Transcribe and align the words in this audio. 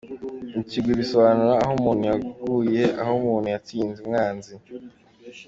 Ikigwi: 0.61 0.93
Bisobanura 0.99 1.53
aho 1.63 1.71
umuntu 1.79 2.03
yaguye, 2.11 2.83
aho 3.01 3.11
umuntu 3.19 3.47
yatsinze 3.53 3.97
umwanzi. 4.01 4.51